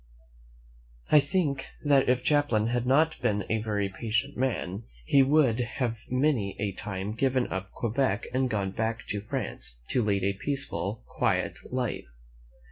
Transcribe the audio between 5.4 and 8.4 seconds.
have many a time given up Quebec